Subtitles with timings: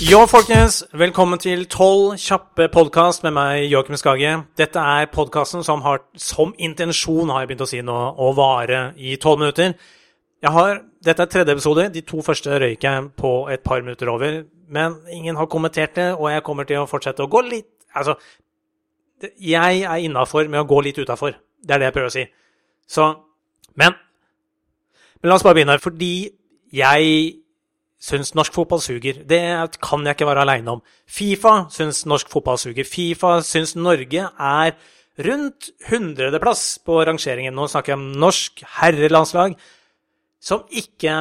[0.00, 0.78] Jo, folkens.
[0.96, 4.30] Velkommen til Tolv kjappe podkast med meg, Joakim Skage.
[4.56, 8.94] Dette er podkasten som har som intensjon, har jeg begynt å si nå, å vare
[8.96, 9.74] i tolv minutter.
[10.40, 11.84] Jeg har, Dette er tredje episode.
[11.92, 14.40] De to første røyk jeg på et par minutter over.
[14.72, 18.14] Men ingen har kommentert det, og jeg kommer til å fortsette å gå litt Altså,
[19.42, 21.36] jeg er innafor med å gå litt utafor.
[21.60, 22.24] Det er det jeg prøver å si.
[22.88, 23.12] Så
[23.74, 23.98] Men
[25.20, 25.78] men la oss bare begynne.
[25.80, 26.30] Fordi
[26.72, 27.39] jeg
[28.00, 29.20] syns norsk fotball suger.
[29.28, 29.42] Det
[29.84, 30.80] kan jeg ikke være aleine om.
[31.08, 32.88] Fifa syns norsk fotball suger.
[32.88, 34.72] Fifa syns Norge er
[35.20, 37.54] rundt hundredeplass på rangeringen.
[37.56, 39.56] Nå snakker jeg om norsk herrelandslag,
[40.40, 41.14] som ikke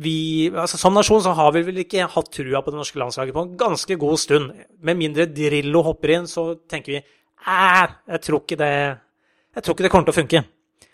[0.00, 3.34] vi altså Som nasjon så har vi vel ikke hatt trua på det norske landslaget
[3.34, 4.52] på en ganske god stund.
[4.78, 8.74] Med mindre Drillo hopper inn, så tenker vi æh, jeg tror ikke det
[9.50, 10.44] jeg tror ikke det kommer til å funke.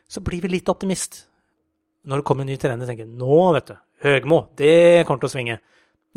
[0.09, 1.27] Så blir vi litt optimist
[2.07, 5.33] når det kommer en ny trener, tenker nå, vet du, Høgmo, det kommer til å
[5.33, 5.59] svinge.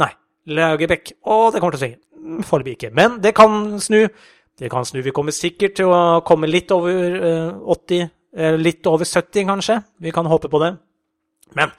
[0.01, 0.09] Nei,
[0.51, 2.43] Laugebekk, å, det kommer til å svinge.
[2.47, 2.91] Foreløpig ikke.
[2.95, 4.01] Men det kan snu.
[4.59, 4.99] Det kan snu.
[5.05, 9.79] Vi kommer sikkert til å komme litt over eh, 80, eh, litt over 70 kanskje.
[10.03, 10.73] Vi kan håpe på det.
[11.55, 11.71] Men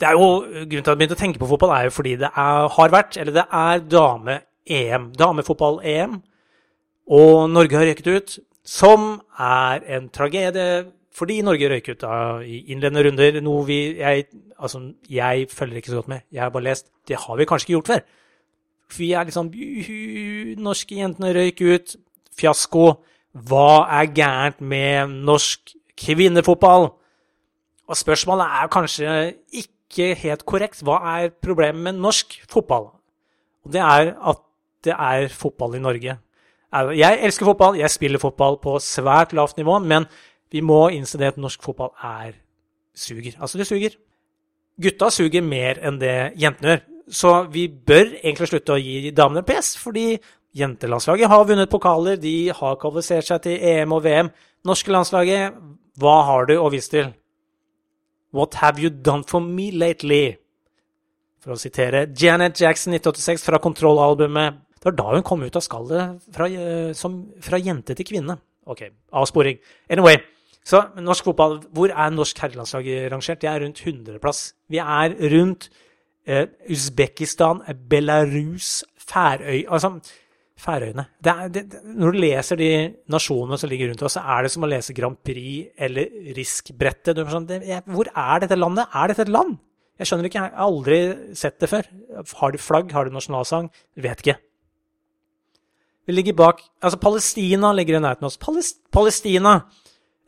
[0.00, 2.14] det er jo, grunnen til at jeg begynte å tenke på fotball, er jo fordi
[2.22, 5.10] det er, har vært, eller det er dame-EM.
[5.18, 6.16] Damefotball-EM.
[7.12, 12.04] Og Norge har røket ut, som er en tragedie fordi Norge røyk ut
[12.48, 13.40] i innledende runder.
[13.44, 14.26] Noe vi jeg,
[14.58, 16.20] altså, jeg følger ikke så godt med.
[16.32, 16.88] Jeg har bare lest.
[17.08, 18.00] Det har vi kanskje ikke gjort før.
[18.96, 21.94] Vi er liksom Juhu, norske jentene røyk ut.
[22.36, 22.86] Fiasko.
[23.32, 26.90] Hva er gærent med norsk kvinnefotball?
[27.88, 29.14] Og spørsmålet er kanskje
[29.52, 30.82] ikke helt korrekt.
[30.84, 32.90] Hva er problemet med norsk fotball?
[33.64, 34.44] Og det er at
[34.84, 36.18] det er fotball i Norge.
[36.72, 40.06] Jeg elsker fotball, jeg spiller fotball på svært lavt nivå, men
[40.52, 42.36] vi må innse det at norsk fotball er
[42.94, 43.36] suger.
[43.40, 43.96] Altså, det suger.
[44.82, 46.88] Gutta suger mer enn det jentene gjør.
[47.12, 50.14] Så vi bør egentlig slutte å gi damene pes, fordi
[50.56, 54.30] jentelandslaget har vunnet pokaler, de har kvalifisert seg til EM og VM.
[54.68, 55.56] Norske landslaget,
[56.00, 57.10] hva har du å vise til?
[58.32, 60.36] What have you done for me lately?
[61.42, 64.62] For å sitere Janet Jackson 1986 fra kontrollalbumet.
[64.78, 68.38] Det var da hun kom ut av skallet fra, eh, som, fra jente til kvinne.
[68.66, 69.58] Ok, avsporing.
[69.90, 70.16] Anyway,
[70.64, 73.40] så norsk fotball, hvor er norsk herrelandslag rangert?
[73.42, 74.42] Det er rundt 100-plass.
[74.70, 75.68] Vi er rundt
[76.26, 79.96] eh, Usbekistan, Belarus, Færøy Altså,
[80.62, 81.04] Færøyene.
[81.24, 82.70] Det er, det, når du leser de
[83.10, 87.18] nasjonene som ligger rundt oss, så er det som å lese Grand Prix eller Risk-brettet.
[87.32, 87.48] Sånn,
[87.90, 88.94] hvor er dette landet?
[88.94, 89.58] Er dette et land?
[89.98, 91.00] Jeg skjønner ikke, jeg har aldri
[91.38, 91.88] sett det før.
[92.38, 92.94] Har du flagg?
[92.94, 93.68] Har du nasjonalsang?
[94.02, 94.38] Vet ikke.
[96.06, 98.72] Vi ligger bak Altså, Palestina ligger i nærheten av oss.
[98.92, 99.60] Palestina,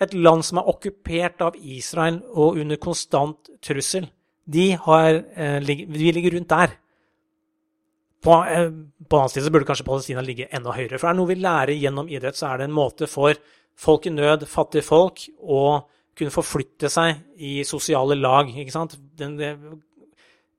[0.03, 4.09] et land som er okkupert av Israel og under konstant trussel,
[4.45, 5.21] de har,
[5.65, 5.77] de
[6.13, 6.75] ligger rundt der.
[8.25, 8.71] På, eh,
[9.09, 10.97] på en annen side så burde kanskje Palestina ligge enda høyere.
[10.97, 13.37] For er det noe vi lærer gjennom idrett, så er det en måte for
[13.77, 15.83] folk i nød, fattige folk, å
[16.17, 18.49] kunne forflytte seg i sosiale lag.
[18.49, 18.97] ikke sant?
[19.19, 19.51] Den, det,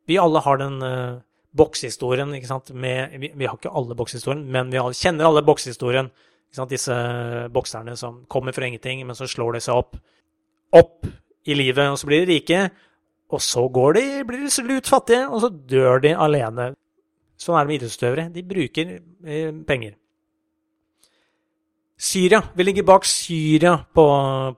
[0.05, 1.21] vi alle har den uh,
[1.57, 2.69] bokshistorien, ikke sant?
[2.75, 6.11] Med, vi, vi har ikke alle bokshistorien, men vi alle, kjenner alle bokshistorien.
[6.69, 6.95] Disse
[7.51, 9.97] bokserne som kommer fra ingenting, men så slår de seg opp,
[10.71, 11.07] opp
[11.45, 12.61] i livet, og så blir de rike.
[13.35, 16.71] Og så går de, blir de slut fattige, og så dør de alene.
[17.35, 18.27] Sånn er det med idrettsutøvere.
[18.31, 19.95] De bruker eh, penger.
[21.95, 22.41] Syria.
[22.55, 24.05] Vi ligger bak Syria på,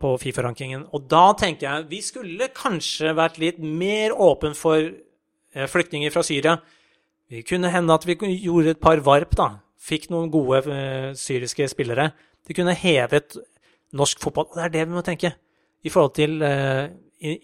[0.01, 0.87] på Fifa-rankingen.
[0.93, 6.25] Og da tenker jeg vi skulle kanskje vært litt mer åpen for eh, flyktninger fra
[6.25, 6.57] Syria.
[7.29, 9.49] Det kunne hende at vi gjorde et par varp, da.
[9.77, 12.09] Fikk noen gode eh, syriske spillere.
[12.47, 13.37] De kunne hevet
[13.97, 14.49] norsk fotball.
[14.49, 15.33] Og det er det vi må tenke.
[15.85, 16.89] I forhold til eh,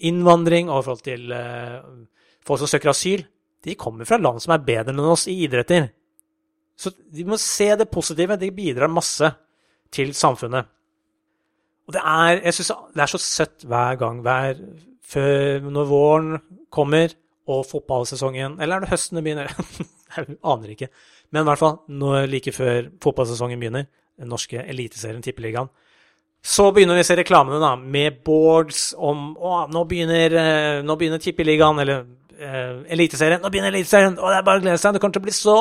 [0.10, 1.80] innvandring og i forhold til eh,
[2.46, 3.26] folk som søker asyl.
[3.64, 5.88] De kommer fra land som er bedre enn oss i idretter.
[6.76, 8.40] Så de må se det positive.
[8.40, 9.30] Det bidrar masse
[9.94, 10.70] til samfunnet.
[11.88, 14.60] Og det er, jeg synes det er så søtt hver gang, hver,
[15.04, 16.38] før, når våren
[16.72, 17.12] kommer
[17.48, 19.52] og fotballsesongen Eller er det høsten det begynner?
[20.18, 20.90] jeg aner ikke.
[21.34, 23.90] Men i hvert fall nå like før fotballsesongen begynner,
[24.20, 25.72] den norske eliteserien Tippeligaen,
[26.44, 30.98] så begynner vi å se reklamene da, med boards om å, nå begynner, eh, nå
[31.00, 32.02] begynner Tippeligaen, eller
[32.36, 33.40] eh, Eliteserien.
[33.40, 34.96] Nå begynner Eliteserien, og det er bare å glede seg.
[34.96, 35.56] Det kommer til å bli så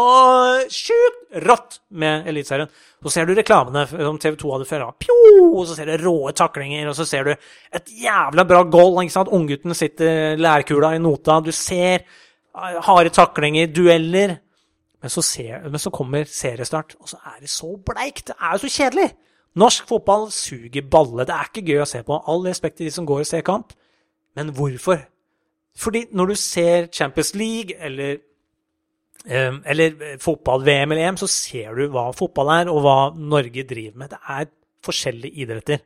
[0.74, 2.72] sjukt rått med Eliteserien.
[3.02, 4.84] Så ser du reklamene som TV 2 hadde før.
[5.02, 5.18] Pjo!
[5.52, 8.98] Og så ser du råe taklinger, og så ser du et jævla bra goal.
[9.04, 9.30] ikke sant?
[9.38, 11.38] Unggutten sitter lærkula i nota.
[11.46, 14.40] Du ser eh, harde taklinger, dueller.
[15.02, 18.28] Men så, ser, men så kommer seriestart, og så er det så bleikt.
[18.30, 19.08] Det er jo så kjedelig!
[19.58, 21.26] Norsk fotball suger balle.
[21.28, 22.16] Det er ikke gøy å se på.
[22.16, 23.74] All respekt til de som går og ser kamp.
[24.38, 25.02] Men hvorfor?
[25.76, 28.16] Fordi når du ser Champions League eller
[29.26, 33.98] eh, eller fotball-VM eller EM, så ser du hva fotball er, og hva Norge driver
[33.98, 34.14] med.
[34.14, 34.48] Det er
[34.84, 35.84] forskjellige idretter.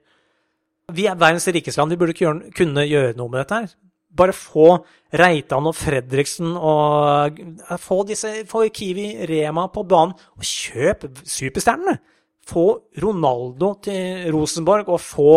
[0.92, 3.74] Vi er verdens rikeste land, vi burde gjøre, kunne gjøre noe med dette her.
[4.16, 4.70] Bare få
[5.16, 7.38] Reitan og Fredriksen og
[7.82, 11.98] få, disse, få Kiwi, Rema på banen, og kjøp superstjernene!
[12.46, 12.66] Få
[13.02, 15.32] Ronaldo til Rosenborg, og få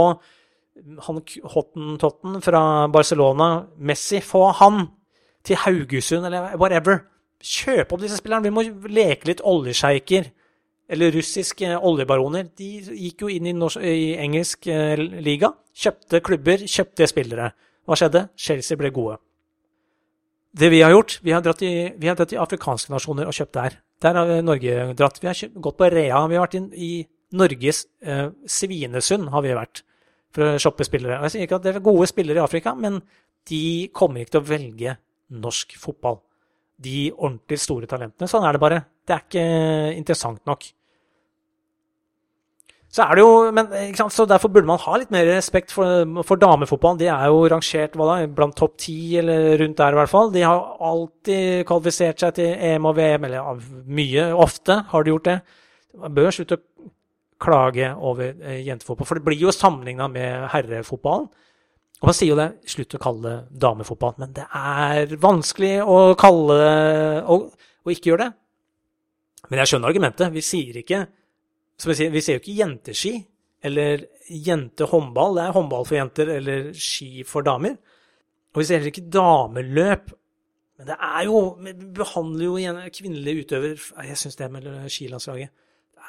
[1.08, 1.22] han
[1.54, 2.62] Hottentotten fra
[2.94, 3.48] Barcelona,
[3.78, 4.84] Messi, få han
[5.44, 7.02] til Haugesund, eller whatever.
[7.40, 8.46] Kjøp opp disse spillerne.
[8.46, 10.30] Vi må leke litt oljesjeiker
[10.90, 16.64] eller russiske oljebaroner, de gikk jo inn i, norsk, i engelsk eh, liga, kjøpte klubber,
[16.66, 17.52] kjøpte spillere.
[17.88, 18.28] Hva skjedde?
[18.40, 19.18] Chelsea ble gode.
[20.60, 23.58] Det vi har gjort, vi har dratt i, har dratt i afrikanske nasjoner og kjøpt
[23.58, 23.78] der.
[24.02, 25.20] Der har Norge dratt.
[25.22, 26.24] Vi har kjøpt, gått på Rea.
[26.30, 26.94] Vi har vært inn i
[27.38, 29.84] Norges eh, Svinesund, har vi vært,
[30.34, 31.20] for å shoppe spillere.
[31.28, 32.98] Jeg sier ikke at det er gode spillere i Afrika, men
[33.50, 33.62] de
[33.96, 34.96] kommer ikke til å velge
[35.30, 36.20] norsk fotball.
[36.80, 38.30] De ordentlig store talentene.
[38.32, 38.82] Sånn er det bare.
[39.06, 39.46] Det er ikke
[40.00, 40.66] interessant nok.
[42.90, 43.68] Så er det jo, men,
[44.10, 46.98] så Derfor burde man ha litt mer respekt for, for damefotballen.
[46.98, 50.32] De er jo rangert hva da, blant topp ti, eller rundt der i hvert fall.
[50.34, 55.30] De har alltid kvalifisert seg til EM og VM, eller mye, ofte har de gjort
[55.30, 55.38] det.
[56.02, 56.90] Man bør slutte å
[57.40, 61.30] klage over eh, jentefotball, for det blir jo sammenligna med herrefotballen.
[62.00, 65.98] Og Man sier jo det, slutt å kalle det damefotball, men det er vanskelig å
[66.20, 67.50] kalle det og,
[67.84, 68.32] og ikke gjøre det.
[69.50, 70.32] Men jeg skjønner argumentet.
[70.34, 71.04] Vi sier ikke
[71.80, 73.14] som jeg sier, Vi ser jo ikke jenteski
[73.64, 75.36] eller jentehåndball.
[75.36, 77.78] Det er håndball for jenter eller ski for damer.
[78.54, 80.12] Og vi ser heller ikke dameløp.
[80.78, 85.50] Men det er jo Vi behandler jo kvinnelige utøvere Jeg syns det med skilandslaget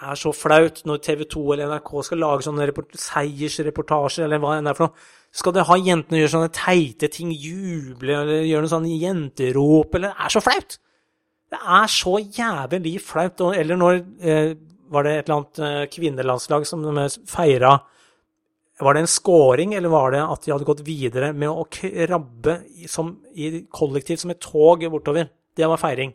[0.01, 2.69] det er så flaut når TV 2 eller NRK skal lage sånne
[3.03, 5.09] seiersreportasjer eller hva enn det er for noe.
[5.31, 10.15] Skal det ha jentene gjøre sånne teite ting, juble eller gjøre noe sånn jenterop eller
[10.15, 10.79] Det er så flaut!
[11.51, 13.45] Det er så jævlig flaut.
[13.61, 14.55] Eller når eh,
[14.91, 16.85] var det et eller annet eh, kvinnelandslag som
[17.29, 17.79] feira
[18.81, 22.55] Var det en scoring, eller var det at de hadde gått videre med å krabbe
[22.89, 25.29] som, i kollektivt som et tog bortover?
[25.55, 26.15] Det var feiring.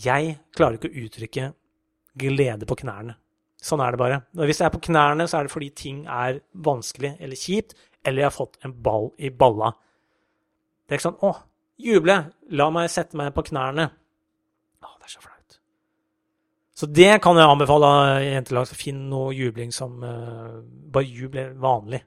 [0.00, 1.50] Jeg klarer ikke å uttrykke
[2.18, 3.18] glede på knærne.
[3.64, 4.22] Sånn er det bare.
[4.32, 8.24] Hvis jeg er på knærne, så er det fordi ting er vanskelig eller kjipt, eller
[8.24, 9.74] jeg har fått en ball i balla.
[10.84, 11.32] Det er ikke sånn 'Å,
[11.80, 12.18] juble!
[12.50, 13.88] La meg sette meg på knærne.'
[14.84, 15.33] Å, det er så flaut.
[16.74, 17.90] Så det kan jeg anbefale
[18.24, 18.70] jentelag.
[18.74, 20.58] Finn noe jubling som uh,
[20.94, 22.02] Bare jubler vanlig.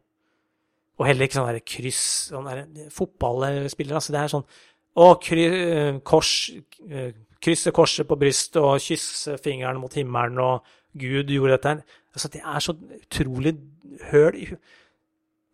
[0.98, 2.04] Og heller ikke sånn der kryss
[2.34, 4.48] sånn der, Fotballspillere, altså det er sånn
[4.98, 6.34] Å, kry, uh, kors
[7.44, 10.66] Krysse korset på brystet og kysse fingeren mot himmelen, og
[10.98, 11.81] Gud gjorde dette her.
[12.16, 13.54] Altså, det er så utrolig
[14.10, 14.48] høl i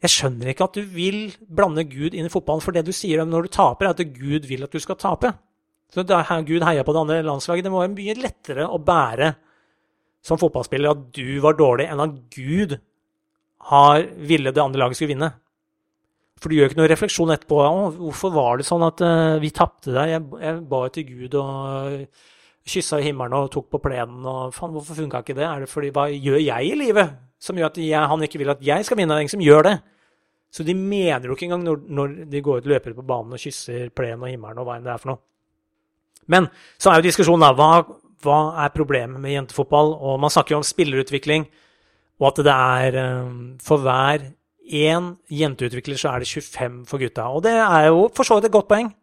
[0.04, 3.24] Jeg skjønner ikke at du vil blande Gud inn i fotballen, for det du sier
[3.24, 5.32] når du taper, er at Gud vil at du skal tape.
[5.94, 7.68] Så da Gud heia på det andre landslaget.
[7.68, 9.34] Det må være mye lettere å bære
[10.26, 12.78] som fotballspiller at du var dårlig, enn at Gud
[13.70, 15.30] har ville det andre laget skulle vinne.
[16.42, 17.60] For du gjør ikke noe refleksjon etterpå.
[17.64, 21.38] Å, 'Hvorfor var det sånn at uh, vi tapte deg?' Jeg, jeg ba til Gud
[21.40, 22.08] og
[22.68, 24.26] kyssa i himmelen og tok på plenen.
[24.26, 25.48] og faen, Hvorfor funka ikke det?
[25.48, 28.56] Er det fordi Hva gjør jeg i livet som gjør at jeg, han ikke vil
[28.56, 29.14] at jeg skal vinne?
[29.14, 29.78] Det er ingen som gjør det.
[30.54, 33.42] Så de mener jo ikke engang når, når de går ut løpere på banen og
[33.42, 35.24] kysser plenen og himmelen og hva enn det er for noe.
[36.28, 36.48] Men
[36.82, 37.84] så er jo diskusjonen da, hva,
[38.24, 39.94] hva er problemet med jentefotball?
[40.00, 41.48] Og man snakker jo om spillerutvikling,
[42.22, 44.30] og at det er um, for hver
[44.64, 47.28] én jenteutvikler så er det 25 for gutta.
[47.28, 48.94] Og det er jo for så vidt et godt poeng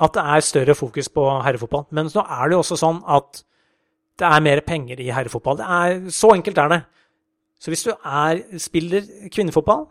[0.00, 1.84] at det er større fokus på herrefotball.
[1.90, 3.42] Men nå er det jo også sånn at
[4.20, 5.60] det er mer penger i herrefotball.
[5.60, 6.80] Er, så enkelt er det.
[7.60, 9.84] Så hvis du er, spiller kvinnefotball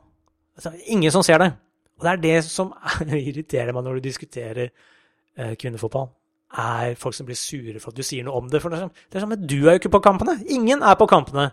[0.60, 1.52] så er det Ingen som ser det.
[2.00, 2.74] Og det er det som
[3.30, 6.10] irriterer meg når du diskuterer eh, kvinnefotball
[6.58, 8.62] er folk som blir sure for at du sier noe om det.
[8.64, 10.40] For det er sånn, Men du er jo ikke på kampene!
[10.50, 11.52] Ingen er på kampene!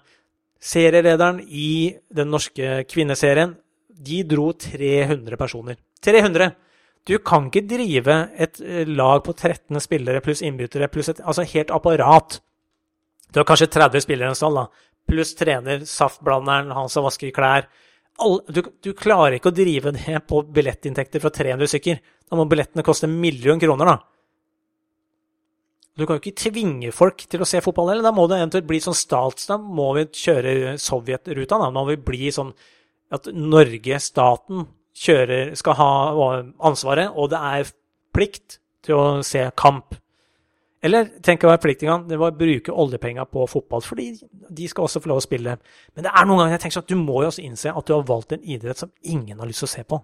[0.57, 3.55] Serielederen i den norske kvinneserien,
[3.89, 5.77] de dro 300 personer.
[6.05, 6.55] 300!
[7.07, 11.45] Du kan ikke drive et eh, lag på 13 spillere pluss innbyttere pluss et altså
[11.47, 12.41] helt apparat.
[13.31, 14.67] Du har kanskje 30 spillere en stall, da.
[15.07, 17.69] Pluss trener, saftblanderen, han som vasker klær.
[18.49, 22.01] du, du, klarer ikke å drive det på billettinntekter fra 300 stykker.
[22.27, 24.16] Da må billettene koste en million kroner, da.
[25.97, 28.05] Du kan jo ikke tvinge folk til å se fotball heller.
[28.05, 29.49] Da må det eventuelt bli sånn stats.
[29.49, 31.57] Da må vi kjøre Sovjet-ruta.
[31.63, 32.53] Da må vi bli sånn
[33.17, 35.91] at Norge, staten, kjører, skal ha
[36.69, 37.71] ansvaret, og det er
[38.17, 39.97] plikt til å se kamp.
[40.85, 42.05] Eller tenk å være plikt engang.
[42.09, 44.11] Det var å bruke oljepenga på fotball, fordi
[44.53, 45.57] de skal også få lov å spille.
[45.97, 47.89] Men det er noen ganger jeg tenker sånn at du må jo også innse at
[47.89, 50.01] du har valgt en idrett som ingen har lyst til å se på.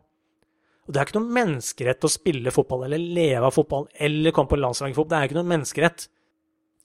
[0.93, 4.51] Og det er ikke noen menneskerett å spille fotball eller leve av fotball eller komme
[4.51, 5.15] på landslaget i fotball.
[5.15, 6.03] Det er ikke noen menneskerett.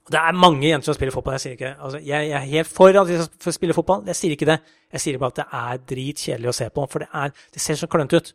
[0.08, 1.36] Det er mange jenter som spiller fotball.
[1.36, 4.06] Jeg sier ikke, altså, jeg, jeg, er helt for at de skal spille fotball.
[4.08, 4.62] Jeg sier ikke det.
[4.96, 7.80] Jeg sier bare at det er dritkjedelig å se på, for det, er, det ser
[7.82, 8.32] så klønete ut.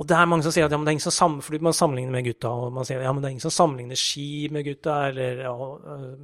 [0.00, 1.76] Og det er mange som sier at ja, det er ingen som sammen, fordi man
[1.76, 2.52] sammenligner med gutta.
[2.52, 5.52] og man sier ja, men det er ingen som sammenligner ski med gutta, eller ja,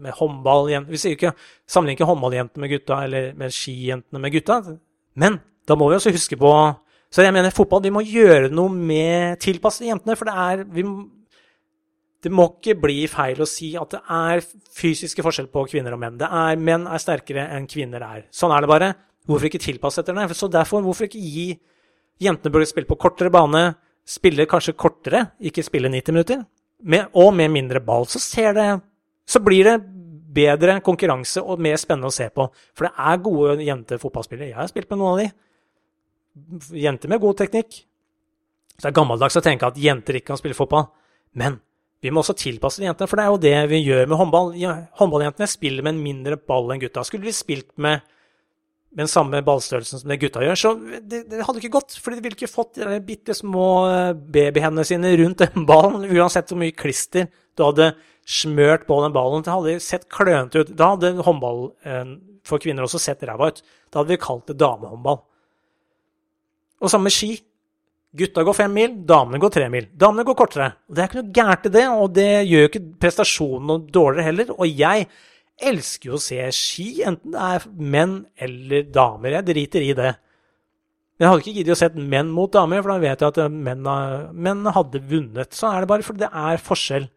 [0.06, 0.72] med håndball.
[0.88, 1.34] Vi sier ikke
[1.68, 4.58] sammenligner ikke håndballjentene med gutta, eller med skijentene med gutta.
[5.20, 6.52] Men da må vi også huske på
[7.12, 10.16] Så jeg mener fotball, vi må gjøre noe med tilpasse jentene.
[10.16, 10.84] For det er vi,
[12.24, 14.44] det må ikke bli feil å si at det er
[14.78, 16.16] fysiske forskjell på kvinner og menn.
[16.20, 18.24] Det er, menn er sterkere enn kvinner er.
[18.32, 18.94] Sånn er det bare.
[19.28, 20.32] Hvorfor ikke tilpasse etter det?
[20.34, 21.52] Så derfor, hvorfor ikke gi
[22.22, 23.72] Jentene burde spille på kortere bane,
[24.06, 26.44] spille kanskje kortere, ikke spille 90 minutter,
[26.82, 28.06] med, og med mindre ball.
[28.10, 28.20] Så,
[28.54, 28.66] det,
[29.26, 29.76] så blir det
[30.32, 32.46] bedre konkurranse og mer spennende å se på.
[32.78, 34.52] For det er gode jentefotballspillere.
[34.52, 35.28] Jeg har spilt med noen av de.
[36.72, 37.82] Jenter med god teknikk.
[38.76, 40.88] Så det er gammeldags å tenke at jenter ikke kan spille fotball.
[41.38, 41.58] Men
[42.02, 44.48] vi må også tilpasse jentene, for det er jo det vi gjør med håndball.
[44.98, 47.04] Håndballjentene spiller med en mindre ball enn gutta.
[47.06, 48.02] Skulle de spilt med,
[48.90, 51.94] med den samme ballstørrelsen som det gutta gjør, så det, det hadde ikke gått.
[52.02, 56.50] For de ville ikke fått de bitte små eh, babyhendene sine rundt den ballen, uansett
[56.50, 57.92] hvor mye klister du hadde
[58.26, 59.46] smørt på den ballen.
[59.46, 60.74] Det hadde sett klønete ut.
[60.74, 62.16] Da hadde håndball eh,
[62.48, 63.62] for kvinner også sett ræva ut.
[63.92, 65.22] Da hadde vi kalt det damehåndball.
[66.82, 67.36] Og samme ski.
[68.12, 69.86] Gutta går fem mil, damene går tre mil.
[69.96, 70.66] Damene går kortere.
[70.84, 74.50] Det er ikke noe gærent i det, og det gjør ikke prestasjonen noe dårligere heller.
[74.58, 75.06] Og jeg
[75.62, 79.38] elsker jo å se ski, enten det er menn eller damer.
[79.38, 80.10] Jeg driter i det.
[81.22, 83.88] Jeg hadde ikke giddet å se menn mot damer, for da vet jeg at menn,
[84.44, 85.56] menn hadde vunnet.
[85.56, 87.08] Sånn er det bare, for det er forskjell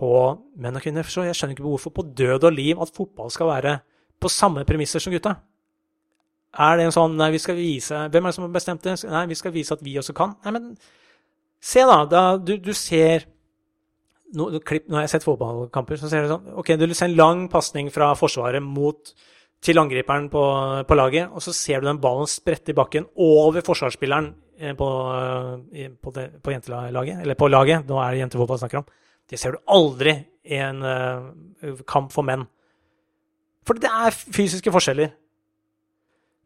[0.00, 0.10] på
[0.58, 1.06] menn og kvinner.
[1.06, 3.76] Så jeg skjønner ikke hvorfor på død og liv at fotball skal være
[4.20, 5.36] på samme premisser som gutta.
[6.50, 8.96] Er det en sånn Nei, vi skal vise Hvem er det som har bestemt det?
[9.06, 10.34] Nei, vi skal vise at vi også kan.
[10.44, 10.70] Nei, men
[11.62, 12.00] se, da.
[12.10, 13.28] da du, du, ser
[14.34, 17.44] no, klipp, Når jeg sett fotballkamper, så ser du sånn Ok, du ser en lang
[17.52, 19.14] pasning fra Forsvaret mot
[19.60, 20.42] til angriperen på,
[20.88, 24.88] på, laget, og så ser du den ballen sprette i bakken over forsvarsspilleren eh, på,
[25.76, 27.84] eh, på, på jentelaget, eller på laget.
[27.84, 28.86] Nå er det jentefotball jeg snakker om.
[29.28, 30.14] Det ser du aldri
[30.48, 32.46] i en uh, kamp for menn.
[33.68, 35.12] For det er fysiske forskjeller.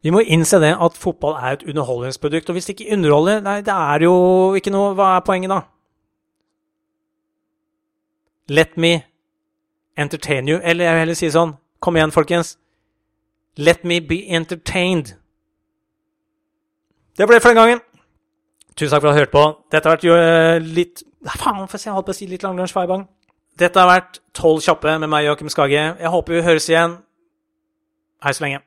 [0.04, 2.48] Vi må innse det at fotball er et underholdningsprodukt.
[2.48, 4.16] Og hvis det ikke underholder, nei, det er jo
[4.58, 5.62] ikke noe Hva er poenget da?
[8.52, 8.98] Let me
[9.96, 10.60] entertain you.
[10.62, 12.54] Eller jeg vil heller si sånn Kom igjen, folkens.
[13.56, 15.14] Let me be entertained.
[17.16, 17.82] Det ble det for den gangen.
[18.74, 19.44] Tusen takk for at du hørte på.
[19.72, 22.74] Dette har vært jo eh, litt Faen, får jeg holdt på å si litt langlunsj
[22.76, 23.06] feibang.
[23.56, 25.86] Dette har vært Tolv kjappe med meg, Joakim Skage.
[25.96, 26.98] Jeg håper vi høres igjen.
[28.24, 28.64] Hei så lenge.